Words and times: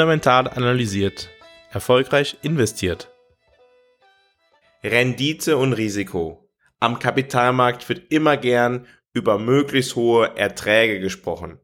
Fundamental 0.00 0.48
analysiert. 0.48 1.28
Erfolgreich 1.72 2.38
investiert. 2.40 3.10
Rendite 4.82 5.58
und 5.58 5.74
Risiko. 5.74 6.48
Am 6.78 6.98
Kapitalmarkt 6.98 7.86
wird 7.90 8.10
immer 8.10 8.38
gern 8.38 8.86
über 9.12 9.38
möglichst 9.38 9.96
hohe 9.96 10.38
Erträge 10.38 11.00
gesprochen. 11.00 11.58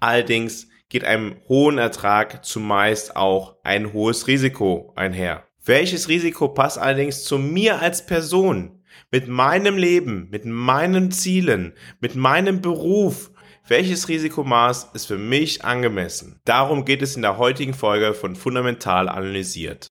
Allerdings 0.00 0.68
geht 0.88 1.04
einem 1.04 1.36
hohen 1.50 1.76
Ertrag 1.76 2.46
zumeist 2.46 3.14
auch 3.14 3.56
ein 3.62 3.92
hohes 3.92 4.26
Risiko 4.26 4.94
einher. 4.96 5.46
Welches 5.62 6.08
Risiko 6.08 6.48
passt 6.48 6.78
allerdings 6.78 7.24
zu 7.24 7.36
mir 7.36 7.82
als 7.82 8.06
Person? 8.06 8.82
Mit 9.10 9.28
meinem 9.28 9.76
Leben, 9.76 10.30
mit 10.30 10.46
meinen 10.46 11.10
Zielen, 11.10 11.74
mit 12.00 12.14
meinem 12.14 12.62
Beruf 12.62 13.32
welches 13.68 14.08
Risikomaß 14.08 14.90
ist 14.94 15.06
für 15.06 15.18
mich 15.18 15.64
angemessen? 15.64 16.40
Darum 16.44 16.84
geht 16.84 17.02
es 17.02 17.16
in 17.16 17.22
der 17.22 17.36
heutigen 17.36 17.74
Folge 17.74 18.14
von 18.14 18.36
Fundamental 18.36 19.08
Analysiert. 19.08 19.88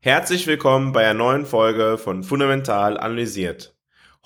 Herzlich 0.00 0.48
willkommen 0.48 0.90
bei 0.90 1.04
einer 1.04 1.14
neuen 1.14 1.46
Folge 1.46 1.98
von 1.98 2.24
Fundamental 2.24 2.98
Analysiert. 2.98 3.76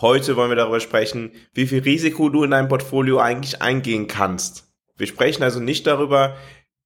Heute 0.01 0.37
wollen 0.37 0.51
wir 0.51 0.57
darüber 0.57 0.81
sprechen, 0.81 1.33
wie 1.53 1.67
viel 1.67 1.83
Risiko 1.83 2.31
du 2.31 2.45
in 2.45 2.53
deinem 2.53 2.69
Portfolio 2.69 3.19
eigentlich 3.19 3.61
eingehen 3.61 4.07
kannst. 4.07 4.73
Wir 4.97 5.07
sprechen 5.07 5.43
also 5.43 5.61
nicht 5.61 5.87
darüber, 5.87 6.37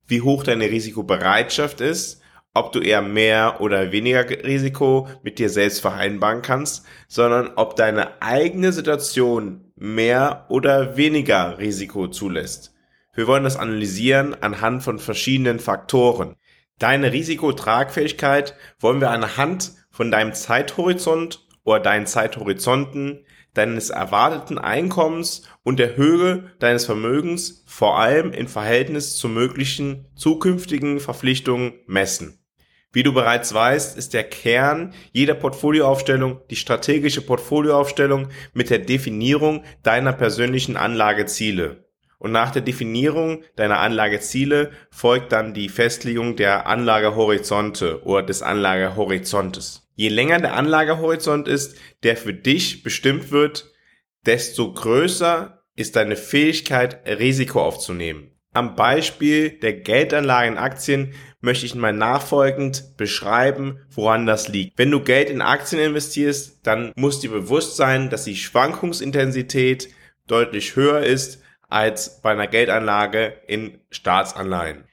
wie 0.09 0.23
hoch 0.23 0.43
deine 0.43 0.69
Risikobereitschaft 0.69 1.81
ist, 1.81 2.21
ob 2.55 2.73
du 2.73 2.81
eher 2.81 3.03
mehr 3.03 3.61
oder 3.61 3.93
weniger 3.93 4.29
Risiko 4.29 5.09
mit 5.23 5.39
dir 5.39 5.49
selbst 5.49 5.81
vereinbaren 5.81 6.43
kannst, 6.43 6.85
sondern 7.07 7.53
ob 7.55 7.77
deine 7.77 8.21
eigene 8.21 8.73
Situation 8.73 9.70
mehr 9.81 10.47
oder 10.49 10.97
weniger 10.97 11.59
Risiko 11.59 12.07
zulässt. 12.07 12.75
Wir 13.15 13.27
wollen 13.27 13.45
das 13.45 13.57
analysieren 13.57 14.41
anhand 14.41 14.83
von 14.83 14.99
verschiedenen 14.99 15.59
Faktoren. 15.59 16.37
Deine 16.79 17.13
Risikotragfähigkeit 17.13 18.55
wollen 18.79 19.01
wir 19.01 19.11
anhand 19.11 19.73
von 19.91 20.11
deinem 20.11 20.33
Zeithorizont 20.33 21.47
oder 21.65 21.81
deinen 21.81 22.07
Zeithorizonten, 22.07 23.25
deines 23.55 23.91
erwarteten 23.91 24.59
Einkommens 24.59 25.43
und 25.63 25.79
der 25.79 25.97
Höhe 25.97 26.53
deines 26.59 26.87
Vermögens 26.87 27.65
vor 27.67 27.99
allem 27.99 28.33
in 28.33 28.49
Verhältnis 28.49 29.17
zu 29.17 29.29
möglichen 29.29 30.07
zukünftigen 30.15 31.01
Verpflichtungen 31.01 31.75
messen. 31.87 32.40
Wie 32.93 33.05
du 33.05 33.13
bereits 33.13 33.55
weißt, 33.55 33.97
ist 33.97 34.15
der 34.15 34.25
Kern 34.25 34.93
jeder 35.13 35.35
Portfolioaufstellung 35.35 36.41
die 36.51 36.57
strategische 36.57 37.23
Portfolioaufstellung 37.23 38.29
mit 38.53 38.69
der 38.71 38.81
Definierung 38.81 39.63
deiner 39.85 40.13
persönlichen 40.13 40.77
Anlageziele. 40.77 41.85
Und 42.19 42.33
nach 42.33 42.51
der 42.51 42.63
Definierung 42.63 43.45
deiner 43.57 43.79
Anlageziele 43.79 44.73
folgt 44.91 45.33
dann 45.33 45.55
die 45.55 45.69
Festlegung 45.69 46.37
der 46.37 46.67
Anlagehorizonte 46.67 48.03
oder 48.05 48.25
des 48.25 48.43
Anlagehorizontes. 48.43 49.89
Je 49.95 50.09
länger 50.09 50.41
der 50.41 50.55
Anlagehorizont 50.55 51.47
ist, 51.47 51.79
der 52.03 52.17
für 52.17 52.35
dich 52.35 52.83
bestimmt 52.83 53.31
wird, 53.31 53.71
desto 54.27 54.73
größer 54.73 55.63
ist 55.77 55.97
deine 55.97 56.17
Fähigkeit, 56.17 57.07
Risiko 57.07 57.63
aufzunehmen. 57.63 58.33
Am 58.53 58.75
Beispiel 58.75 59.51
der 59.61 59.75
Geldanlage 59.75 60.49
in 60.49 60.59
Aktien 60.59 61.15
möchte 61.41 61.67
ich 61.67 61.75
mal 61.75 61.93
nachfolgend 61.93 62.97
beschreiben, 62.97 63.81
woran 63.91 64.27
das 64.27 64.49
liegt. 64.49 64.79
Wenn 64.79 64.91
du 64.91 65.01
Geld 65.01 65.31
in 65.31 65.41
Aktien 65.41 65.81
investierst, 65.81 66.61
dann 66.63 66.93
muss 66.97 67.21
dir 67.21 67.31
bewusst 67.31 67.77
sein, 67.77 68.11
dass 68.11 68.25
die 68.25 68.37
Schwankungsintensität 68.37 69.89
deutlich 70.27 70.77
höher 70.77 71.01
ist 71.01 71.43
als 71.69 72.21
bei 72.21 72.33
einer 72.33 72.47
Geldanlage 72.47 73.35
in 73.47 73.79
Staatsanleihen. 73.91 74.85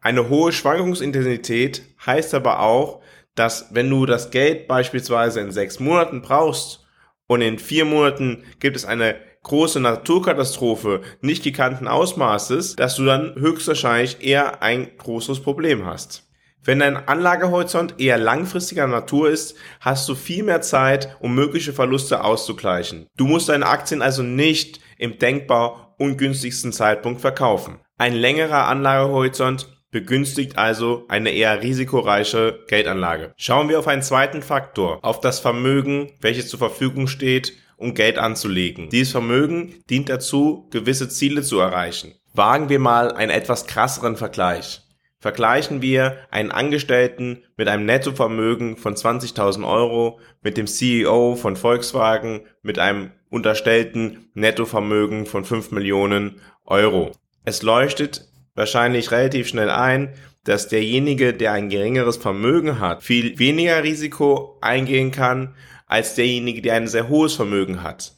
Eine 0.00 0.28
hohe 0.28 0.52
Schwankungsintensität 0.52 1.82
heißt 2.04 2.34
aber 2.34 2.60
auch, 2.60 3.00
dass 3.34 3.74
wenn 3.74 3.90
du 3.90 4.06
das 4.06 4.30
Geld 4.30 4.68
beispielsweise 4.68 5.40
in 5.40 5.50
sechs 5.50 5.80
Monaten 5.80 6.22
brauchst 6.22 6.86
und 7.26 7.40
in 7.40 7.58
vier 7.58 7.84
Monaten 7.84 8.44
gibt 8.60 8.76
es 8.76 8.84
eine 8.84 9.16
große 9.46 9.78
Naturkatastrophe 9.78 11.02
nicht 11.20 11.44
gekannten 11.44 11.86
Ausmaßes, 11.86 12.74
dass 12.74 12.96
du 12.96 13.04
dann 13.04 13.36
höchstwahrscheinlich 13.36 14.20
eher 14.20 14.60
ein 14.60 14.90
großes 14.98 15.40
Problem 15.40 15.86
hast. 15.86 16.24
Wenn 16.64 16.80
dein 16.80 16.96
Anlagehorizont 16.96 18.00
eher 18.00 18.18
langfristiger 18.18 18.88
Natur 18.88 19.30
ist, 19.30 19.54
hast 19.80 20.08
du 20.08 20.16
viel 20.16 20.42
mehr 20.42 20.62
Zeit, 20.62 21.16
um 21.20 21.32
mögliche 21.32 21.72
Verluste 21.72 22.24
auszugleichen. 22.24 23.06
Du 23.16 23.26
musst 23.28 23.48
deine 23.48 23.66
Aktien 23.66 24.02
also 24.02 24.24
nicht 24.24 24.80
im 24.98 25.20
denkbar 25.20 25.94
ungünstigsten 25.98 26.72
Zeitpunkt 26.72 27.20
verkaufen. 27.20 27.78
Ein 27.98 28.14
längerer 28.14 28.66
Anlagehorizont 28.66 29.68
begünstigt 29.92 30.58
also 30.58 31.04
eine 31.06 31.30
eher 31.30 31.62
risikoreiche 31.62 32.64
Geldanlage. 32.66 33.32
Schauen 33.36 33.68
wir 33.68 33.78
auf 33.78 33.86
einen 33.86 34.02
zweiten 34.02 34.42
Faktor, 34.42 34.98
auf 35.04 35.20
das 35.20 35.38
Vermögen, 35.38 36.10
welches 36.20 36.48
zur 36.48 36.58
Verfügung 36.58 37.06
steht 37.06 37.52
um 37.76 37.94
Geld 37.94 38.18
anzulegen. 38.18 38.88
Dieses 38.90 39.12
Vermögen 39.12 39.74
dient 39.90 40.08
dazu, 40.08 40.68
gewisse 40.70 41.08
Ziele 41.08 41.42
zu 41.42 41.58
erreichen. 41.58 42.14
Wagen 42.32 42.68
wir 42.68 42.78
mal 42.78 43.12
einen 43.12 43.30
etwas 43.30 43.66
krasseren 43.66 44.16
Vergleich. 44.16 44.82
Vergleichen 45.18 45.82
wir 45.82 46.18
einen 46.30 46.52
Angestellten 46.52 47.42
mit 47.56 47.68
einem 47.68 47.86
Nettovermögen 47.86 48.76
von 48.76 48.94
20.000 48.94 49.66
Euro 49.66 50.20
mit 50.42 50.56
dem 50.56 50.66
CEO 50.66 51.36
von 51.36 51.56
Volkswagen 51.56 52.42
mit 52.62 52.78
einem 52.78 53.10
unterstellten 53.30 54.30
Nettovermögen 54.34 55.26
von 55.26 55.44
5 55.44 55.70
Millionen 55.72 56.40
Euro. 56.64 57.12
Es 57.44 57.62
leuchtet 57.62 58.28
wahrscheinlich 58.54 59.10
relativ 59.10 59.48
schnell 59.48 59.70
ein, 59.70 60.12
dass 60.44 60.68
derjenige, 60.68 61.32
der 61.32 61.52
ein 61.52 61.70
geringeres 61.70 62.18
Vermögen 62.18 62.78
hat, 62.78 63.02
viel 63.02 63.38
weniger 63.38 63.82
Risiko 63.82 64.58
eingehen 64.60 65.10
kann 65.10 65.54
als 65.86 66.14
derjenige, 66.14 66.62
der 66.62 66.74
ein 66.74 66.88
sehr 66.88 67.08
hohes 67.08 67.34
Vermögen 67.34 67.82
hat. 67.82 68.14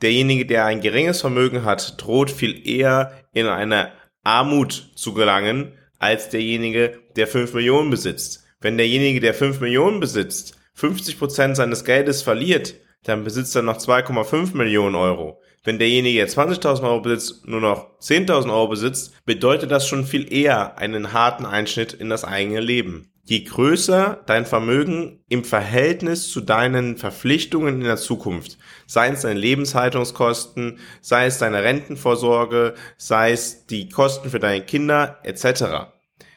Derjenige, 0.00 0.46
der 0.46 0.64
ein 0.64 0.80
geringes 0.80 1.20
Vermögen 1.20 1.64
hat, 1.64 2.02
droht 2.02 2.30
viel 2.30 2.66
eher 2.66 3.12
in 3.32 3.46
eine 3.46 3.92
Armut 4.24 4.90
zu 4.96 5.14
gelangen, 5.14 5.72
als 5.98 6.28
derjenige, 6.30 6.98
der 7.14 7.28
5 7.28 7.54
Millionen 7.54 7.90
besitzt. 7.90 8.44
Wenn 8.60 8.76
derjenige, 8.76 9.20
der 9.20 9.34
5 9.34 9.60
Millionen 9.60 10.00
besitzt, 10.00 10.58
50 10.74 11.18
Prozent 11.18 11.56
seines 11.56 11.84
Geldes 11.84 12.22
verliert, 12.22 12.74
dann 13.04 13.24
besitzt 13.24 13.54
er 13.54 13.62
noch 13.62 13.78
2,5 13.78 14.56
Millionen 14.56 14.94
Euro. 14.94 15.40
Wenn 15.64 15.78
derjenige, 15.78 16.18
der 16.18 16.28
20.000 16.28 16.82
Euro 16.82 17.00
besitzt, 17.00 17.46
nur 17.46 17.60
noch 17.60 17.98
10.000 18.00 18.52
Euro 18.52 18.68
besitzt, 18.68 19.12
bedeutet 19.24 19.70
das 19.70 19.86
schon 19.86 20.04
viel 20.04 20.32
eher 20.32 20.78
einen 20.78 21.12
harten 21.12 21.46
Einschnitt 21.46 21.92
in 21.92 22.08
das 22.08 22.24
eigene 22.24 22.60
Leben 22.60 23.11
je 23.24 23.44
größer 23.44 24.22
dein 24.26 24.46
Vermögen 24.46 25.20
im 25.28 25.44
Verhältnis 25.44 26.28
zu 26.28 26.40
deinen 26.40 26.96
Verpflichtungen 26.96 27.76
in 27.76 27.84
der 27.84 27.96
Zukunft, 27.96 28.58
sei 28.86 29.08
es 29.08 29.22
deine 29.22 29.38
Lebenshaltungskosten, 29.38 30.78
sei 31.00 31.26
es 31.26 31.38
deine 31.38 31.62
Rentenvorsorge, 31.62 32.74
sei 32.96 33.32
es 33.32 33.66
die 33.66 33.88
Kosten 33.88 34.30
für 34.30 34.40
deine 34.40 34.64
Kinder 34.64 35.18
etc. 35.22 35.92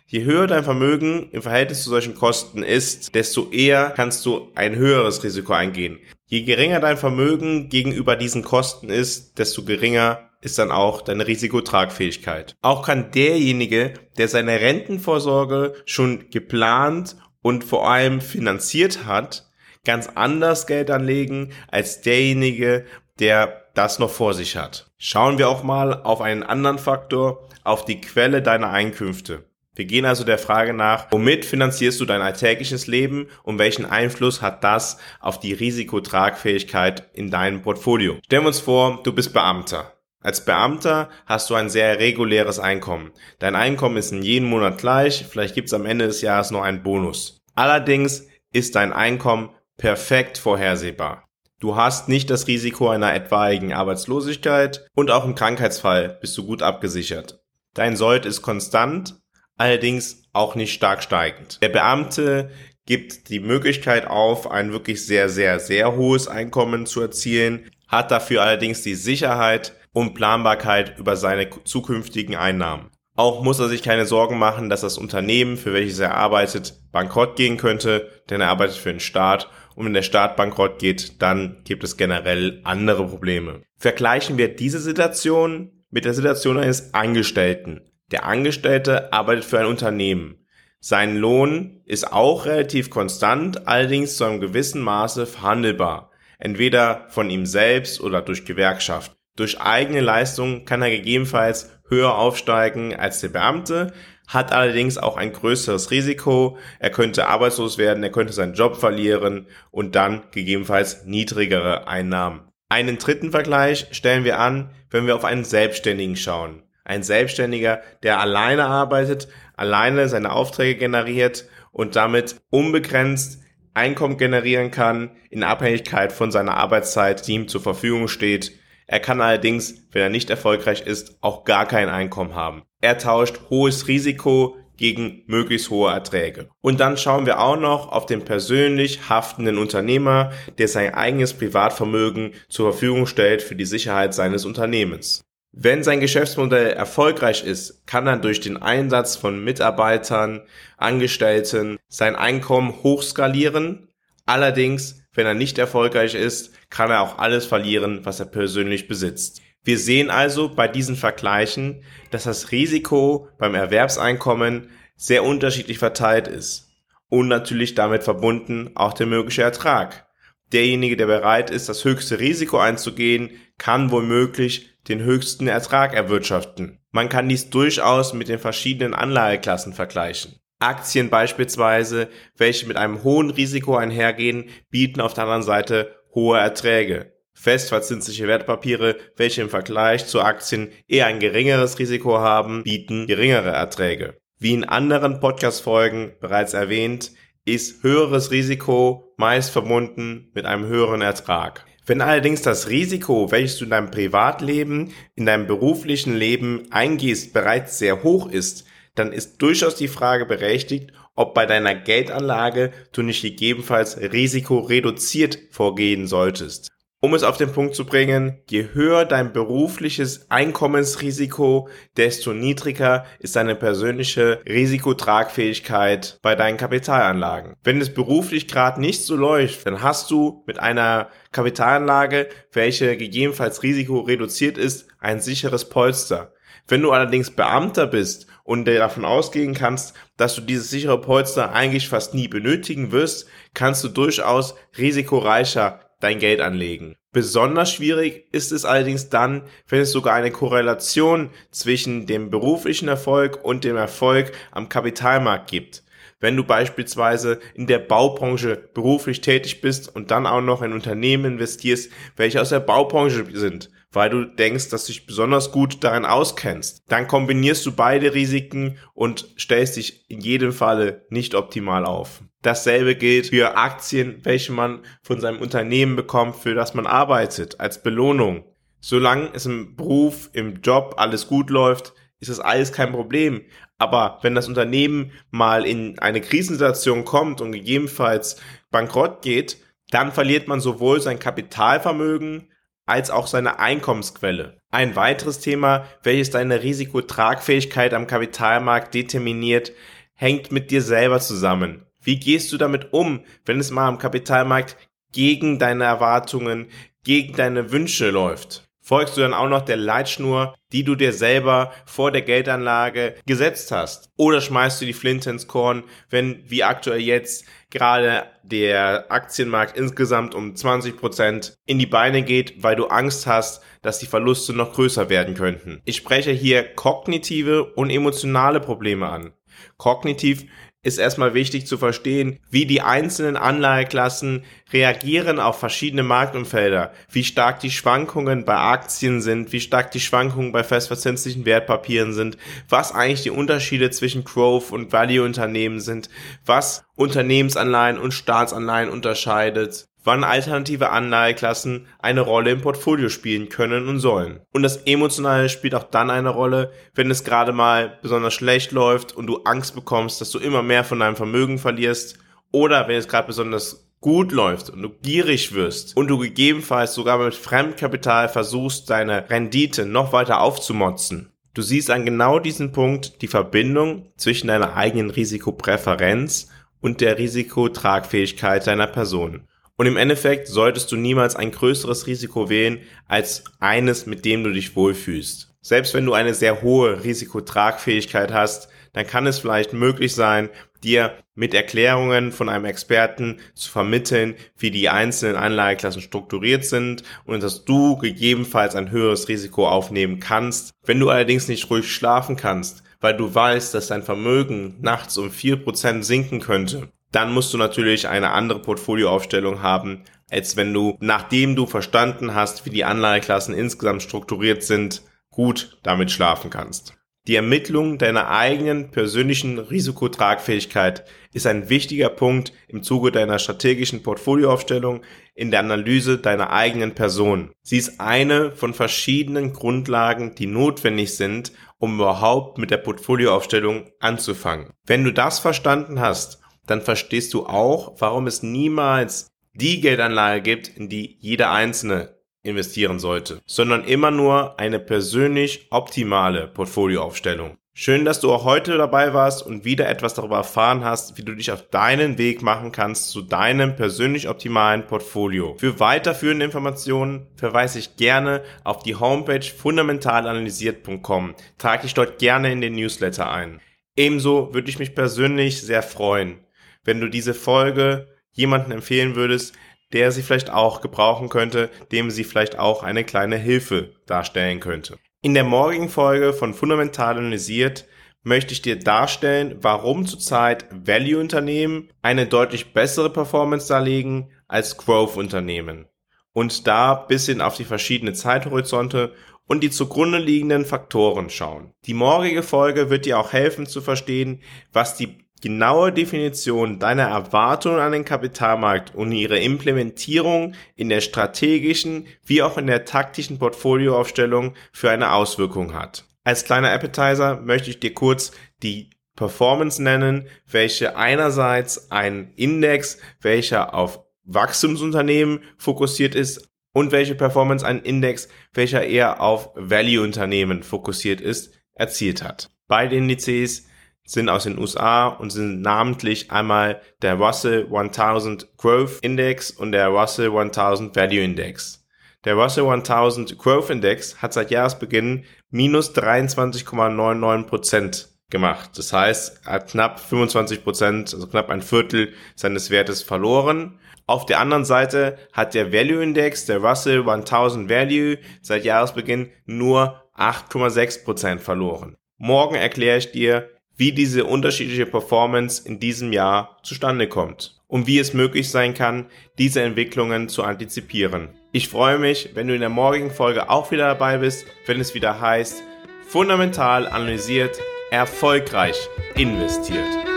Je 0.07 0.23
höher 0.23 0.45
dein 0.45 0.63
Vermögen 0.63 1.29
im 1.31 1.41
Verhältnis 1.41 1.83
zu 1.83 1.89
solchen 1.89 2.13
Kosten 2.13 2.61
ist, 2.61 3.15
desto 3.15 3.49
eher 3.49 3.91
kannst 3.95 4.23
du 4.25 4.51
ein 4.53 4.75
höheres 4.75 5.23
Risiko 5.23 5.53
eingehen. 5.53 5.99
Je 6.27 6.43
geringer 6.43 6.79
dein 6.79 6.97
Vermögen 6.97 7.69
gegenüber 7.69 8.15
diesen 8.15 8.43
Kosten 8.43 8.89
ist, 8.89 9.39
desto 9.39 9.63
geringer 9.63 10.24
ist 10.45 10.59
dann 10.59 10.71
auch 10.71 11.01
deine 11.01 11.27
Risikotragfähigkeit. 11.27 12.55
Auch 12.61 12.85
kann 12.85 13.11
derjenige, 13.11 13.93
der 14.17 14.27
seine 14.27 14.61
Rentenvorsorge 14.61 15.73
schon 15.85 16.29
geplant 16.29 17.17
und 17.41 17.63
vor 17.63 17.89
allem 17.89 18.21
finanziert 18.21 19.05
hat, 19.05 19.49
ganz 19.83 20.09
anders 20.15 20.67
Geld 20.67 20.91
anlegen 20.91 21.51
als 21.69 22.01
derjenige, 22.01 22.85
der 23.19 23.63
das 23.73 23.99
noch 23.99 24.09
vor 24.09 24.33
sich 24.33 24.55
hat. 24.55 24.87
Schauen 24.97 25.37
wir 25.37 25.49
auch 25.49 25.63
mal 25.63 26.01
auf 26.03 26.21
einen 26.21 26.43
anderen 26.43 26.79
Faktor, 26.79 27.49
auf 27.63 27.83
die 27.83 27.99
Quelle 27.99 28.41
deiner 28.41 28.69
Einkünfte. 28.69 29.43
Wir 29.73 29.85
gehen 29.85 30.05
also 30.05 30.23
der 30.23 30.37
Frage 30.37 30.73
nach, 30.73 31.07
womit 31.11 31.43
finanzierst 31.43 31.99
du 31.99 32.05
dein 32.05 32.21
alltägliches 32.21 32.87
Leben 32.87 33.27
und 33.43 33.59
welchen 33.59 33.85
Einfluss 33.85 34.41
hat 34.41 34.63
das 34.63 34.97
auf 35.19 35.39
die 35.39 35.51
Risikotragfähigkeit 35.51 37.09
in 37.13 37.29
deinem 37.29 37.61
Portfolio? 37.61 38.17
Stellen 38.23 38.43
wir 38.43 38.47
uns 38.47 38.59
vor, 38.61 39.01
du 39.03 39.11
bist 39.11 39.33
Beamter. 39.33 39.94
Als 40.25 40.43
Beamter 40.43 41.09
hast 41.27 41.51
du 41.51 41.53
ein 41.53 41.69
sehr 41.69 41.99
reguläres 41.99 42.57
Einkommen. 42.57 43.11
Dein 43.37 43.53
Einkommen 43.53 43.97
ist 43.97 44.11
in 44.11 44.23
jedem 44.23 44.49
Monat 44.49 44.79
gleich, 44.79 45.23
vielleicht 45.29 45.53
gibt 45.53 45.67
es 45.67 45.73
am 45.75 45.85
Ende 45.85 46.07
des 46.07 46.21
Jahres 46.21 46.49
noch 46.49 46.63
einen 46.63 46.81
Bonus. 46.81 47.43
Allerdings 47.53 48.25
ist 48.51 48.73
dein 48.73 48.91
Einkommen 48.91 49.51
perfekt 49.77 50.39
vorhersehbar. 50.39 51.25
Du 51.59 51.75
hast 51.75 52.09
nicht 52.09 52.31
das 52.31 52.47
Risiko 52.47 52.89
einer 52.89 53.13
etwaigen 53.13 53.71
Arbeitslosigkeit 53.71 54.87
und 54.95 55.11
auch 55.11 55.25
im 55.25 55.35
Krankheitsfall 55.35 56.17
bist 56.19 56.35
du 56.39 56.47
gut 56.47 56.63
abgesichert. 56.63 57.43
Dein 57.75 57.95
Sold 57.95 58.25
ist 58.25 58.41
konstant, 58.41 59.19
allerdings 59.57 60.23
auch 60.33 60.55
nicht 60.55 60.73
stark 60.73 61.03
steigend. 61.03 61.59
Der 61.61 61.69
Beamte 61.69 62.49
gibt 62.87 63.29
die 63.29 63.39
Möglichkeit 63.39 64.07
auf, 64.07 64.49
ein 64.49 64.71
wirklich 64.71 65.05
sehr, 65.05 65.29
sehr, 65.29 65.59
sehr 65.59 65.95
hohes 65.95 66.27
Einkommen 66.27 66.87
zu 66.87 66.99
erzielen, 66.99 67.69
hat 67.87 68.09
dafür 68.09 68.41
allerdings 68.41 68.81
die 68.81 68.95
Sicherheit, 68.95 69.75
und 69.95 70.13
Planbarkeit 70.13 70.99
über 70.99 71.15
seine 71.15 71.49
zukünftigen 71.63 72.35
Einnahmen. 72.35 72.91
Auch 73.15 73.41
muss 73.41 73.59
er 73.59 73.69
sich 73.69 73.81
keine 73.81 74.05
Sorgen 74.05 74.37
machen, 74.37 74.69
dass 74.69 74.81
das 74.81 74.97
Unternehmen, 74.97 75.55
für 75.55 75.73
welches 75.73 75.99
er 75.99 76.15
arbeitet, 76.15 76.73
bankrott 76.91 77.37
gehen 77.37 77.55
könnte, 77.55 78.11
denn 78.29 78.41
er 78.41 78.49
arbeitet 78.49 78.75
für 78.75 78.91
den 78.91 78.99
Staat 78.99 79.49
und 79.73 79.85
wenn 79.85 79.93
der 79.93 80.01
Staat 80.01 80.35
bankrott 80.35 80.79
geht, 80.79 81.21
dann 81.21 81.61
gibt 81.63 81.85
es 81.85 81.95
generell 81.95 82.59
andere 82.65 83.07
Probleme. 83.07 83.61
Vergleichen 83.77 84.37
wir 84.37 84.53
diese 84.53 84.79
Situation 84.79 85.71
mit 85.89 86.03
der 86.03 86.13
Situation 86.13 86.57
eines 86.57 86.93
Angestellten. 86.93 87.79
Der 88.11 88.25
Angestellte 88.25 89.13
arbeitet 89.13 89.45
für 89.45 89.59
ein 89.59 89.65
Unternehmen. 89.65 90.45
Sein 90.81 91.15
Lohn 91.15 91.81
ist 91.85 92.11
auch 92.11 92.45
relativ 92.45 92.89
konstant, 92.89 93.65
allerdings 93.65 94.17
zu 94.17 94.25
einem 94.25 94.41
gewissen 94.41 94.81
Maße 94.81 95.25
verhandelbar. 95.25 96.11
Entweder 96.37 97.05
von 97.07 97.29
ihm 97.29 97.45
selbst 97.45 98.01
oder 98.01 98.21
durch 98.21 98.43
Gewerkschaft. 98.43 99.15
Durch 99.35 99.59
eigene 99.59 100.01
Leistung 100.01 100.65
kann 100.65 100.81
er 100.81 100.89
gegebenenfalls 100.89 101.71
höher 101.89 102.15
aufsteigen 102.15 102.95
als 102.95 103.19
der 103.21 103.29
Beamte, 103.29 103.93
hat 104.27 104.51
allerdings 104.51 104.97
auch 104.97 105.17
ein 105.17 105.33
größeres 105.33 105.91
Risiko. 105.91 106.57
Er 106.79 106.89
könnte 106.89 107.27
arbeitslos 107.27 107.77
werden, 107.77 108.03
er 108.03 108.11
könnte 108.11 108.33
seinen 108.33 108.53
Job 108.53 108.77
verlieren 108.77 109.47
und 109.71 109.95
dann 109.95 110.23
gegebenenfalls 110.31 111.05
niedrigere 111.05 111.87
Einnahmen. 111.87 112.41
Einen 112.69 112.97
dritten 112.97 113.31
Vergleich 113.31 113.87
stellen 113.91 114.23
wir 114.23 114.39
an, 114.39 114.71
wenn 114.89 115.05
wir 115.05 115.15
auf 115.15 115.25
einen 115.25 115.43
Selbstständigen 115.43 116.15
schauen. 116.15 116.63
Ein 116.83 117.03
Selbstständiger, 117.03 117.81
der 118.03 118.19
alleine 118.19 118.65
arbeitet, 118.65 119.27
alleine 119.55 120.07
seine 120.07 120.31
Aufträge 120.31 120.79
generiert 120.79 121.45
und 121.71 121.95
damit 121.95 122.37
unbegrenzt 122.49 123.41
Einkommen 123.73 124.17
generieren 124.17 124.71
kann, 124.71 125.11
in 125.29 125.43
Abhängigkeit 125.43 126.13
von 126.13 126.31
seiner 126.31 126.55
Arbeitszeit, 126.55 127.27
die 127.27 127.33
ihm 127.33 127.47
zur 127.49 127.61
Verfügung 127.61 128.07
steht. 128.07 128.53
Er 128.87 128.99
kann 128.99 129.21
allerdings, 129.21 129.75
wenn 129.91 130.03
er 130.03 130.09
nicht 130.09 130.29
erfolgreich 130.29 130.81
ist, 130.81 131.17
auch 131.21 131.43
gar 131.43 131.67
kein 131.67 131.89
Einkommen 131.89 132.35
haben. 132.35 132.63
Er 132.81 132.97
tauscht 132.97 133.39
hohes 133.49 133.87
Risiko 133.87 134.55
gegen 134.77 135.23
möglichst 135.27 135.69
hohe 135.69 135.91
Erträge. 135.91 136.49
Und 136.61 136.79
dann 136.79 136.97
schauen 136.97 137.25
wir 137.25 137.39
auch 137.39 137.57
noch 137.57 137.91
auf 137.91 138.05
den 138.05 138.23
persönlich 138.23 139.09
haftenden 139.09 139.57
Unternehmer, 139.57 140.31
der 140.57 140.67
sein 140.67 140.93
eigenes 140.93 141.33
Privatvermögen 141.33 142.33
zur 142.49 142.71
Verfügung 142.71 143.07
stellt 143.07 143.41
für 143.41 143.55
die 143.55 143.65
Sicherheit 143.65 144.13
seines 144.13 144.45
Unternehmens. 144.45 145.23
Wenn 145.57 145.83
sein 145.83 146.01
Geschäftsmodell 146.01 146.73
erfolgreich 146.73 147.45
ist, 147.45 147.87
kann 147.87 148.07
er 148.07 148.17
durch 148.17 148.41
den 148.41 148.57
Einsatz 148.57 149.15
von 149.15 149.41
Mitarbeitern, 149.41 150.41
Angestellten 150.75 151.77
sein 151.87 152.17
Einkommen 152.17 152.83
hochskalieren. 152.83 153.87
Allerdings, 154.25 155.04
wenn 155.15 155.25
er 155.25 155.33
nicht 155.33 155.57
erfolgreich 155.57 156.13
ist, 156.13 156.53
kann 156.69 156.91
er 156.91 157.01
auch 157.01 157.17
alles 157.17 157.45
verlieren, 157.45 158.01
was 158.03 158.19
er 158.19 158.27
persönlich 158.27 158.87
besitzt. 158.87 159.41
Wir 159.63 159.79
sehen 159.79 160.11
also 160.11 160.49
bei 160.49 160.67
diesen 160.67 160.95
Vergleichen, 160.95 161.83
dass 162.11 162.25
das 162.25 162.51
Risiko 162.51 163.29
beim 163.39 163.55
Erwerbseinkommen 163.55 164.69
sehr 164.95 165.23
unterschiedlich 165.23 165.79
verteilt 165.79 166.27
ist 166.27 166.69
und 167.09 167.27
natürlich 167.27 167.73
damit 167.73 168.03
verbunden 168.03 168.71
auch 168.75 168.93
der 168.93 169.07
mögliche 169.07 169.41
Ertrag. 169.41 170.05
Derjenige, 170.53 170.95
der 170.95 171.07
bereit 171.07 171.49
ist, 171.49 171.69
das 171.69 171.83
höchste 171.83 172.19
Risiko 172.19 172.59
einzugehen, 172.59 173.31
kann 173.57 173.91
womöglich 173.91 174.77
den 174.87 175.01
höchsten 175.01 175.47
Ertrag 175.47 175.93
erwirtschaften. 175.93 176.79
Man 176.91 177.09
kann 177.09 177.27
dies 177.27 177.49
durchaus 177.49 178.13
mit 178.13 178.27
den 178.27 178.39
verschiedenen 178.39 178.93
Anlageklassen 178.93 179.73
vergleichen. 179.73 180.39
Aktien 180.65 181.09
beispielsweise, 181.09 182.09
welche 182.37 182.67
mit 182.67 182.77
einem 182.77 183.03
hohen 183.03 183.29
Risiko 183.29 183.75
einhergehen, 183.77 184.49
bieten 184.69 185.01
auf 185.01 185.13
der 185.13 185.23
anderen 185.23 185.43
Seite 185.43 185.95
hohe 186.13 186.37
Erträge 186.37 187.15
festverzinsliche 187.35 188.27
Wertpapiere, 188.27 188.95
welche 189.17 189.41
im 189.41 189.49
Vergleich 189.49 190.07
zu 190.07 190.21
Aktien 190.21 190.69
eher 190.87 191.05
ein 191.05 191.19
geringeres 191.19 191.77
Risiko 191.77 192.17
haben, 192.17 192.63
bieten 192.63 193.05
geringere 193.05 193.51
Erträge. 193.51 194.17
Wie 194.39 194.53
in 194.53 194.63
anderen 194.63 195.19
Podcast-Folgen 195.19 196.13
bereits 196.19 196.53
erwähnt, 196.53 197.11
ist 197.45 197.83
höheres 197.83 198.31
Risiko 198.31 199.13
meist 199.17 199.51
verbunden 199.51 200.31
mit 200.33 200.45
einem 200.45 200.65
höheren 200.65 201.01
Ertrag. 201.01 201.65
Wenn 201.85 202.01
allerdings 202.01 202.41
das 202.41 202.69
Risiko, 202.69 203.31
welches 203.31 203.59
du 203.59 203.65
in 203.65 203.69
deinem 203.69 203.91
Privatleben, 203.91 204.91
in 205.13 205.27
deinem 205.27 205.45
beruflichen 205.45 206.15
Leben 206.15 206.63
eingehst, 206.71 207.33
bereits 207.33 207.77
sehr 207.77 208.01
hoch 208.01 208.27
ist, 208.31 208.65
dann 208.95 209.11
ist 209.11 209.41
durchaus 209.41 209.75
die 209.75 209.87
Frage 209.87 210.25
berechtigt, 210.25 210.91
ob 211.15 211.33
bei 211.33 211.45
deiner 211.45 211.75
Geldanlage 211.75 212.71
du 212.91 213.01
nicht 213.01 213.21
gegebenenfalls 213.21 213.97
risikoreduziert 213.97 215.37
vorgehen 215.51 216.07
solltest. 216.07 216.69
Um 217.05 217.13
es 217.13 217.21
auf 217.21 217.37
den 217.37 217.51
Punkt 217.51 217.75
zu 217.75 217.85
bringen, 217.85 218.39
je 218.49 218.69
höher 218.73 219.05
dein 219.05 219.31
berufliches 219.31 220.31
Einkommensrisiko, 220.31 221.69
desto 221.97 222.33
niedriger 222.33 223.05
ist 223.19 223.35
deine 223.35 223.53
persönliche 223.53 224.41
Risikotragfähigkeit 224.47 226.17
bei 226.23 226.33
deinen 226.33 226.57
Kapitalanlagen. 226.57 227.57
Wenn 227.63 227.79
es 227.79 227.93
beruflich 227.93 228.47
gerade 228.47 228.81
nicht 228.81 229.03
so 229.03 229.15
läuft, 229.15 229.67
dann 229.67 229.83
hast 229.83 230.09
du 230.09 230.43
mit 230.47 230.57
einer 230.57 231.09
Kapitalanlage, 231.31 232.27
welche 232.51 232.97
gegebenenfalls 232.97 233.61
risikoreduziert 233.61 234.57
ist, 234.57 234.87
ein 234.97 235.19
sicheres 235.19 235.69
Polster. 235.69 236.33
Wenn 236.67 236.81
du 236.81 236.91
allerdings 236.91 237.29
Beamter 237.29 237.85
bist 237.85 238.25
und 238.45 238.65
davon 238.65 239.03
ausgehen 239.03 239.53
kannst, 239.53 239.95
dass 240.15 240.35
du 240.35 240.41
dieses 240.41 240.69
sichere 240.69 241.01
Polster 241.01 241.51
eigentlich 241.51 241.89
fast 241.89 242.13
nie 242.13 242.29
benötigen 242.29 242.91
wirst, 242.91 243.27
kannst 243.53 243.83
du 243.83 243.89
durchaus 243.89 244.55
risikoreicher 244.77 245.81
dein 245.99 246.19
Geld 246.19 246.39
anlegen. 246.39 246.95
Besonders 247.11 247.71
schwierig 247.71 248.27
ist 248.31 248.51
es 248.51 248.63
allerdings 248.63 249.09
dann, 249.09 249.43
wenn 249.67 249.81
es 249.81 249.91
sogar 249.91 250.13
eine 250.13 250.31
Korrelation 250.31 251.31
zwischen 251.49 252.05
dem 252.05 252.29
beruflichen 252.29 252.87
Erfolg 252.87 253.43
und 253.43 253.63
dem 253.63 253.77
Erfolg 253.77 254.31
am 254.51 254.69
Kapitalmarkt 254.69 255.49
gibt. 255.49 255.84
Wenn 256.19 256.37
du 256.37 256.43
beispielsweise 256.43 257.39
in 257.53 257.67
der 257.67 257.79
Baubranche 257.79 258.69
beruflich 258.73 259.21
tätig 259.21 259.61
bist 259.61 259.93
und 259.93 260.11
dann 260.11 260.25
auch 260.25 260.41
noch 260.41 260.61
in 260.61 260.73
Unternehmen 260.73 261.33
investierst, 261.33 261.91
welche 262.15 262.41
aus 262.41 262.49
der 262.49 262.61
Baubranche 262.61 263.25
sind, 263.33 263.69
weil 263.91 264.09
du 264.09 264.25
denkst, 264.25 264.69
dass 264.69 264.85
du 264.85 264.93
dich 264.93 265.05
besonders 265.05 265.51
gut 265.51 265.83
darin 265.83 266.05
auskennst, 266.05 266.83
dann 266.87 267.07
kombinierst 267.07 267.65
du 267.65 267.71
beide 267.71 268.13
Risiken 268.13 268.77
und 268.93 269.33
stellst 269.39 269.77
dich 269.77 270.09
in 270.09 270.19
jedem 270.21 270.51
Falle 270.51 271.05
nicht 271.09 271.35
optimal 271.35 271.85
auf. 271.85 272.21
Dasselbe 272.41 272.95
gilt 272.95 273.27
für 273.27 273.57
Aktien, 273.57 274.19
welche 274.23 274.51
man 274.51 274.81
von 275.01 275.19
seinem 275.19 275.41
Unternehmen 275.41 275.95
bekommt, 275.95 276.35
für 276.35 276.53
das 276.53 276.73
man 276.73 276.85
arbeitet, 276.85 277.59
als 277.59 277.81
Belohnung. 277.81 278.45
Solange 278.79 279.31
es 279.33 279.47
im 279.47 279.75
Beruf, 279.75 280.29
im 280.33 280.61
Job 280.61 280.95
alles 280.97 281.27
gut 281.27 281.49
läuft, 281.49 281.93
ist 282.29 282.39
das 282.39 282.45
alles 282.45 282.71
kein 282.71 282.91
Problem. 282.91 283.43
Aber 283.77 284.19
wenn 284.21 284.35
das 284.35 284.47
Unternehmen 284.47 285.11
mal 285.31 285.65
in 285.65 285.99
eine 285.99 286.21
Krisensituation 286.21 287.05
kommt 287.05 287.41
und 287.41 287.51
gegebenenfalls 287.51 288.37
bankrott 288.71 289.21
geht, 289.21 289.57
dann 289.91 290.11
verliert 290.11 290.47
man 290.47 290.61
sowohl 290.61 291.01
sein 291.01 291.19
Kapitalvermögen 291.19 292.49
als 292.85 293.09
auch 293.09 293.27
seine 293.27 293.59
Einkommensquelle. 293.59 294.57
Ein 294.71 294.95
weiteres 294.95 295.39
Thema, 295.39 295.85
welches 296.03 296.29
deine 296.29 296.63
Risikotragfähigkeit 296.63 297.93
am 297.93 298.07
Kapitalmarkt 298.07 298.93
determiniert, 298.93 299.71
hängt 300.13 300.51
mit 300.51 300.71
dir 300.71 300.81
selber 300.81 301.19
zusammen. 301.19 301.85
Wie 302.01 302.19
gehst 302.19 302.51
du 302.53 302.57
damit 302.57 302.93
um, 302.93 303.23
wenn 303.45 303.59
es 303.59 303.71
mal 303.71 303.87
am 303.87 303.97
Kapitalmarkt 303.97 304.77
gegen 305.11 305.59
deine 305.59 305.85
Erwartungen, 305.85 306.67
gegen 307.03 307.35
deine 307.35 307.71
Wünsche 307.71 308.11
läuft? 308.11 308.67
Folgst 308.87 309.17
du 309.17 309.21
dann 309.21 309.33
auch 309.33 309.49
noch 309.49 309.63
der 309.63 309.77
Leitschnur, 309.77 310.53
die 310.71 310.83
du 310.83 310.93
dir 310.93 311.11
selber 311.11 311.73
vor 311.87 312.11
der 312.11 312.21
Geldanlage 312.21 313.15
gesetzt 313.25 313.71
hast? 313.71 314.11
Oder 314.15 314.41
schmeißt 314.41 314.79
du 314.79 314.85
die 314.85 314.93
Flinte 314.93 315.31
ins 315.31 315.47
Korn, 315.47 315.85
wenn 316.11 316.43
wie 316.47 316.63
aktuell 316.63 316.99
jetzt 316.99 317.45
gerade 317.71 318.27
der 318.43 319.11
Aktienmarkt 319.11 319.75
insgesamt 319.75 320.35
um 320.35 320.55
20 320.55 320.97
Prozent 320.97 321.55
in 321.65 321.79
die 321.79 321.87
Beine 321.87 322.21
geht, 322.21 322.61
weil 322.61 322.75
du 322.75 322.85
Angst 322.85 323.25
hast, 323.25 323.63
dass 323.81 323.97
die 323.97 324.05
Verluste 324.05 324.53
noch 324.53 324.73
größer 324.73 325.09
werden 325.09 325.33
könnten? 325.33 325.81
Ich 325.85 325.95
spreche 325.95 326.31
hier 326.31 326.63
kognitive 326.63 327.63
und 327.73 327.89
emotionale 327.89 328.59
Probleme 328.59 329.09
an. 329.09 329.33
Kognitiv 329.77 330.45
ist 330.85 330.99
erstmal 330.99 331.33
wichtig 331.33 331.65
zu 331.65 331.79
verstehen, 331.79 332.37
wie 332.51 332.67
die 332.67 332.81
einzelnen 332.81 333.37
Anleiheklassen 333.37 334.43
reagieren 334.71 335.39
auf 335.39 335.59
verschiedene 335.59 336.03
Marktumfelder, 336.03 336.93
wie 337.09 337.23
stark 337.23 337.59
die 337.59 337.71
Schwankungen 337.71 338.45
bei 338.45 338.55
Aktien 338.55 339.19
sind, 339.19 339.51
wie 339.51 339.61
stark 339.61 339.89
die 339.89 339.99
Schwankungen 339.99 340.51
bei 340.51 340.63
festverzinslichen 340.63 341.43
Wertpapieren 341.45 342.13
sind, 342.13 342.37
was 342.69 342.91
eigentlich 342.91 343.23
die 343.23 343.31
Unterschiede 343.31 343.89
zwischen 343.89 344.23
Growth 344.25 344.71
und 344.71 344.93
Value 344.93 345.25
Unternehmen 345.25 345.79
sind, 345.79 346.07
was 346.45 346.83
Unternehmensanleihen 346.95 347.97
und 347.97 348.13
Staatsanleihen 348.13 348.89
unterscheidet, 348.89 349.87
wann 350.05 350.23
alternative 350.23 350.91
Anleiheklassen 350.91 351.87
eine 351.99 352.21
Rolle 352.21 352.51
im 352.51 352.61
Portfolio 352.61 353.09
spielen 353.09 353.49
können 353.49 353.89
und 353.89 353.99
sollen. 353.99 354.39
Und 354.53 354.63
das 354.63 354.77
Emotionale 354.85 355.49
spielt 355.49 355.75
auch 355.75 355.83
dann 355.83 356.09
eine 356.09 356.29
Rolle, 356.29 356.71
wenn 356.93 357.11
es 357.11 357.25
gerade 357.25 357.51
mal 357.51 357.99
besonders 358.01 358.33
schlecht 358.33 358.71
läuft 358.71 359.11
und 359.11 359.27
du 359.27 359.43
Angst 359.43 359.75
bekommst, 359.75 360.21
dass 360.21 360.31
du 360.31 360.39
immer 360.39 360.63
mehr 360.63 360.85
von 360.85 360.99
deinem 360.99 361.17
Vermögen 361.17 361.57
verlierst 361.57 362.17
oder 362.51 362.87
wenn 362.87 362.95
es 362.95 363.09
gerade 363.09 363.27
besonders 363.27 363.89
gut 363.99 364.31
läuft 364.31 364.69
und 364.69 364.81
du 364.81 364.89
gierig 365.01 365.53
wirst 365.53 365.97
und 365.97 366.07
du 366.07 366.17
gegebenenfalls 366.17 366.93
sogar 366.93 367.17
mit 367.17 367.35
Fremdkapital 367.35 368.29
versuchst, 368.29 368.89
deine 368.89 369.29
Rendite 369.29 369.85
noch 369.85 370.13
weiter 370.13 370.39
aufzumotzen 370.39 371.31
Du 371.55 371.61
siehst 371.61 371.89
an 371.89 372.03
genau 372.03 372.39
diesem 372.39 372.73
Punkt 372.73 373.21
die 373.21 373.29
Verbindung 373.29 374.11
zwischen 374.17 374.47
deiner 374.49 374.75
eigenen 374.75 375.09
Risikopräferenz 375.09 376.49
und 376.81 376.99
der 376.99 377.17
Risikotragfähigkeit 377.17 378.67
deiner 378.67 378.87
Person. 378.87 379.47
Und 379.77 379.87
im 379.87 379.97
Endeffekt 379.97 380.47
solltest 380.47 380.91
du 380.91 380.95
niemals 380.95 381.35
ein 381.35 381.51
größeres 381.51 382.07
Risiko 382.07 382.49
wählen 382.49 382.79
als 383.07 383.43
eines, 383.59 384.05
mit 384.05 384.23
dem 384.23 384.43
du 384.43 384.51
dich 384.51 384.75
wohlfühlst. 384.75 385.53
Selbst 385.61 385.93
wenn 385.93 386.05
du 386.05 386.13
eine 386.13 386.33
sehr 386.33 386.61
hohe 386.61 387.03
Risikotragfähigkeit 387.03 388.31
hast, 388.31 388.69
dann 388.93 389.05
kann 389.05 389.27
es 389.27 389.39
vielleicht 389.39 389.73
möglich 389.73 390.15
sein, 390.15 390.49
dir 390.83 391.17
mit 391.33 391.53
Erklärungen 391.53 392.31
von 392.31 392.47
einem 392.47 392.63
Experten 392.63 393.39
zu 393.53 393.69
vermitteln, 393.69 394.35
wie 394.57 394.71
die 394.71 394.87
einzelnen 394.87 395.35
Anlageklassen 395.35 396.01
strukturiert 396.01 396.63
sind 396.63 397.03
und 397.25 397.43
dass 397.43 397.65
du 397.65 397.97
gegebenenfalls 397.97 398.75
ein 398.75 398.91
höheres 398.91 399.27
Risiko 399.27 399.67
aufnehmen 399.67 400.19
kannst. 400.19 400.71
Wenn 400.85 400.99
du 400.99 401.09
allerdings 401.09 401.49
nicht 401.49 401.69
ruhig 401.69 401.91
schlafen 401.91 402.37
kannst, 402.37 402.83
weil 403.01 403.17
du 403.17 403.33
weißt, 403.33 403.73
dass 403.73 403.87
dein 403.87 404.03
Vermögen 404.03 404.77
nachts 404.79 405.17
um 405.17 405.29
vier 405.29 405.57
Prozent 405.57 406.05
sinken 406.05 406.39
könnte, 406.39 406.89
dann 407.15 407.33
musst 407.33 407.53
du 407.53 407.57
natürlich 407.57 408.07
eine 408.09 408.31
andere 408.31 408.59
Portfolioaufstellung 408.59 409.61
haben, 409.61 410.03
als 410.29 410.57
wenn 410.57 410.73
du, 410.73 410.97
nachdem 410.99 411.55
du 411.55 411.65
verstanden 411.65 412.35
hast, 412.35 412.65
wie 412.65 412.71
die 412.71 412.83
Anlageklassen 412.83 413.55
insgesamt 413.55 414.03
strukturiert 414.03 414.63
sind, 414.63 415.01
gut 415.29 415.77
damit 415.83 416.11
schlafen 416.11 416.49
kannst. 416.49 416.93
Die 417.27 417.35
Ermittlung 417.35 417.97
deiner 417.97 418.29
eigenen 418.29 418.91
persönlichen 418.91 419.57
Risikotragfähigkeit 419.57 421.05
ist 421.33 421.47
ein 421.47 421.69
wichtiger 421.69 422.09
Punkt 422.09 422.53
im 422.67 422.83
Zuge 422.83 423.11
deiner 423.11 423.39
strategischen 423.39 424.03
Portfolioaufstellung 424.03 425.01
in 425.33 425.49
der 425.49 425.61
Analyse 425.61 426.19
deiner 426.19 426.51
eigenen 426.51 426.93
Person. 426.93 427.51
Sie 427.63 427.77
ist 427.77 427.99
eine 427.99 428.51
von 428.51 428.75
verschiedenen 428.75 429.53
Grundlagen, 429.53 430.35
die 430.35 430.45
notwendig 430.45 431.15
sind, 431.15 431.51
um 431.79 431.95
überhaupt 431.95 432.59
mit 432.59 432.69
der 432.69 432.77
Portfolioaufstellung 432.77 433.89
anzufangen. 433.99 434.73
Wenn 434.85 435.03
du 435.03 435.11
das 435.11 435.39
verstanden 435.39 435.99
hast 435.99 436.44
dann 436.67 436.81
verstehst 436.81 437.33
du 437.33 437.45
auch, 437.45 437.95
warum 437.99 438.27
es 438.27 438.43
niemals 438.43 439.27
die 439.53 439.81
Geldanlage 439.81 440.41
gibt, 440.41 440.67
in 440.67 440.89
die 440.89 441.17
jeder 441.19 441.51
Einzelne 441.51 442.15
investieren 442.43 442.99
sollte, 442.99 443.41
sondern 443.45 443.83
immer 443.83 444.11
nur 444.11 444.59
eine 444.59 444.79
persönlich 444.79 445.67
optimale 445.71 446.47
Portfolioaufstellung. 446.47 447.57
Schön, 447.77 448.05
dass 448.05 448.21
du 448.21 448.31
auch 448.31 448.45
heute 448.45 448.77
dabei 448.77 449.13
warst 449.13 449.45
und 449.45 449.65
wieder 449.65 449.89
etwas 449.89 450.13
darüber 450.13 450.37
erfahren 450.37 450.85
hast, 450.85 451.17
wie 451.17 451.23
du 451.23 451.35
dich 451.35 451.51
auf 451.51 451.69
deinen 451.69 452.17
Weg 452.17 452.41
machen 452.41 452.71
kannst 452.71 453.09
zu 453.09 453.21
deinem 453.21 453.75
persönlich 453.75 454.29
optimalen 454.29 454.85
Portfolio. 454.85 455.57
Für 455.57 455.77
weiterführende 455.81 456.45
Informationen 456.45 457.27
verweise 457.35 457.79
ich 457.79 457.97
gerne 457.97 458.43
auf 458.63 458.81
die 458.81 458.95
Homepage 458.95 459.43
fundamentalanalysiert.com. 459.43 461.35
Trage 461.57 461.81
dich 461.81 461.93
dort 461.93 462.17
gerne 462.17 462.49
in 462.49 462.61
den 462.61 462.75
Newsletter 462.75 463.29
ein. 463.29 463.59
Ebenso 463.97 464.53
würde 464.53 464.69
ich 464.69 464.79
mich 464.79 464.95
persönlich 464.95 465.61
sehr 465.61 465.83
freuen, 465.83 466.44
wenn 466.85 467.01
du 467.01 467.09
diese 467.09 467.33
Folge 467.33 468.07
jemanden 468.31 468.71
empfehlen 468.71 469.15
würdest, 469.15 469.53
der 469.93 470.11
sie 470.11 470.23
vielleicht 470.23 470.49
auch 470.49 470.81
gebrauchen 470.81 471.29
könnte, 471.29 471.69
dem 471.91 472.09
sie 472.11 472.23
vielleicht 472.23 472.57
auch 472.57 472.83
eine 472.83 473.03
kleine 473.03 473.37
Hilfe 473.37 473.93
darstellen 474.05 474.59
könnte. 474.59 474.97
In 475.21 475.33
der 475.33 475.43
morgigen 475.43 475.89
Folge 475.89 476.33
von 476.33 476.53
Fundamental 476.53 477.17
Analysiert 477.17 477.85
möchte 478.23 478.53
ich 478.53 478.61
dir 478.61 478.77
darstellen, 478.77 479.57
warum 479.61 480.05
zurzeit 480.05 480.65
Value-Unternehmen 480.71 481.89
eine 482.01 482.25
deutlich 482.25 482.73
bessere 482.73 483.09
Performance 483.09 483.67
darlegen 483.67 484.31
als 484.47 484.77
Growth-Unternehmen. 484.77 485.87
Und 486.33 486.67
da 486.67 486.95
bisschen 486.95 487.39
auf 487.39 487.55
die 487.55 487.63
verschiedenen 487.63 488.15
Zeithorizonte 488.15 489.13
und 489.47 489.63
die 489.63 489.69
zugrunde 489.69 490.17
liegenden 490.17 490.65
Faktoren 490.65 491.29
schauen. 491.29 491.71
Die 491.85 491.93
morgige 491.93 492.43
Folge 492.43 492.89
wird 492.89 493.05
dir 493.05 493.19
auch 493.19 493.31
helfen 493.31 493.67
zu 493.67 493.79
verstehen, 493.79 494.41
was 494.73 494.97
die 494.97 495.24
genaue 495.41 495.91
Definition 495.91 496.79
deiner 496.79 497.03
Erwartungen 497.03 497.79
an 497.79 497.91
den 497.91 498.05
Kapitalmarkt 498.05 498.95
und 498.95 499.11
ihre 499.11 499.39
Implementierung 499.39 500.53
in 500.75 500.89
der 500.89 501.01
strategischen 501.01 502.07
wie 502.25 502.41
auch 502.41 502.57
in 502.57 502.67
der 502.67 502.85
taktischen 502.85 503.37
Portfolioaufstellung 503.37 504.53
für 504.71 504.89
eine 504.89 505.11
Auswirkung 505.11 505.73
hat. 505.73 506.05
Als 506.23 506.45
kleiner 506.45 506.71
Appetizer 506.71 507.39
möchte 507.41 507.69
ich 507.69 507.79
dir 507.79 507.93
kurz 507.93 508.31
die 508.63 508.89
Performance 509.15 509.81
nennen, 509.81 510.27
welche 510.49 510.97
einerseits 510.97 511.91
ein 511.91 512.33
Index, 512.35 512.97
welcher 513.21 513.73
auf 513.73 514.01
Wachstumsunternehmen 514.23 515.41
fokussiert 515.57 516.15
ist, 516.15 516.49
und 516.75 516.91
welche 516.91 517.15
Performance 517.15 517.65
ein 517.65 517.81
Index, 517.83 518.27
welcher 518.53 518.85
eher 518.85 519.21
auf 519.21 519.51
Value-Unternehmen 519.55 520.61
fokussiert 520.61 521.21
ist, 521.21 521.53
erzielt 521.73 522.21
hat. 522.21 522.51
Beide 522.67 522.97
Indizes 522.97 523.65
sind 524.05 524.29
aus 524.29 524.43
den 524.43 524.59
USA 524.59 525.07
und 525.07 525.31
sind 525.31 525.61
namentlich 525.61 526.31
einmal 526.31 526.81
der 527.01 527.15
Russell 527.15 527.67
1000 527.71 528.57
Growth 528.57 528.99
Index 529.01 529.51
und 529.51 529.71
der 529.71 529.87
Russell 529.87 530.35
1000 530.35 530.95
Value 530.95 531.21
Index. 531.21 531.85
Der 532.23 532.35
Russell 532.35 532.67
1000 532.67 533.37
Growth 533.37 533.69
Index 533.69 534.21
hat 534.21 534.33
seit 534.33 534.51
Jahresbeginn 534.51 535.25
minus 535.49 535.93
23,99% 535.93 538.07
gemacht. 538.29 538.71
Das 538.75 538.93
heißt, 538.93 539.41
er 539.45 539.53
hat 539.53 539.69
knapp 539.69 539.99
25% 539.99 541.13
also 541.13 541.27
knapp 541.27 541.49
ein 541.49 541.61
Viertel 541.61 542.13
seines 542.35 542.69
Wertes 542.69 543.03
verloren. 543.03 543.79
Auf 544.07 544.25
der 544.25 544.39
anderen 544.39 544.65
Seite 544.65 545.17
hat 545.33 545.53
der 545.53 545.73
Value 545.73 546.03
Index, 546.03 546.45
der 546.45 546.59
Russell 546.59 547.07
1000 547.07 547.69
Value, 547.69 548.17
seit 548.41 548.65
Jahresbeginn 548.65 549.31
nur 549.45 550.03
8,6% 550.15 551.39
verloren. 551.39 551.97
Morgen 552.17 552.55
erkläre 552.55 552.97
ich 552.97 553.11
dir, 553.11 553.49
wie 553.77 553.91
diese 553.91 554.25
unterschiedliche 554.25 554.85
Performance 554.85 555.67
in 555.67 555.79
diesem 555.79 556.13
Jahr 556.13 556.57
zustande 556.63 557.07
kommt 557.07 557.59
und 557.67 557.87
wie 557.87 557.99
es 557.99 558.13
möglich 558.13 558.49
sein 558.49 558.73
kann, 558.73 559.07
diese 559.37 559.61
Entwicklungen 559.61 560.29
zu 560.29 560.43
antizipieren. 560.43 561.29
Ich 561.51 561.67
freue 561.67 561.99
mich, 561.99 562.29
wenn 562.33 562.47
du 562.47 562.53
in 562.53 562.61
der 562.61 562.69
morgigen 562.69 563.11
Folge 563.11 563.49
auch 563.49 563.71
wieder 563.71 563.87
dabei 563.87 564.17
bist, 564.17 564.45
wenn 564.65 564.79
es 564.79 564.93
wieder 564.93 565.19
heißt, 565.19 565.63
fundamental 566.07 566.87
analysiert, 566.87 567.59
erfolgreich 567.91 568.77
investiert. 569.15 570.14